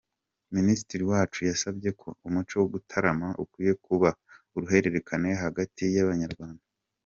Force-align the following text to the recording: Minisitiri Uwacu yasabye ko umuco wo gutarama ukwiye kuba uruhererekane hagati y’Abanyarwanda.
Minisitiri 0.55 1.01
Uwacu 1.03 1.39
yasabye 1.49 1.89
ko 2.01 2.07
umuco 2.27 2.53
wo 2.61 2.67
gutarama 2.73 3.27
ukwiye 3.43 3.73
kuba 3.85 4.09
uruhererekane 4.55 5.29
hagati 5.43 5.83
y’Abanyarwanda. 5.95 6.65